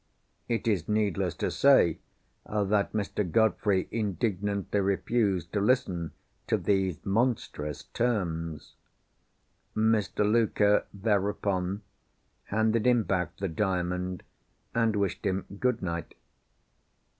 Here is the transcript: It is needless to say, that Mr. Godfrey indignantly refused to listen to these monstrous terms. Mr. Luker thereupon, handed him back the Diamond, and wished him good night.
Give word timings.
It 0.49 0.67
is 0.67 0.89
needless 0.89 1.35
to 1.35 1.51
say, 1.51 1.99
that 2.47 2.91
Mr. 2.91 3.31
Godfrey 3.31 3.87
indignantly 3.91 4.79
refused 4.79 5.53
to 5.53 5.61
listen 5.61 6.13
to 6.47 6.57
these 6.57 7.05
monstrous 7.05 7.83
terms. 7.83 8.73
Mr. 9.75 10.25
Luker 10.27 10.85
thereupon, 10.91 11.83
handed 12.45 12.87
him 12.87 13.03
back 13.03 13.37
the 13.37 13.47
Diamond, 13.47 14.23
and 14.73 14.95
wished 14.95 15.23
him 15.23 15.45
good 15.59 15.83
night. 15.83 16.15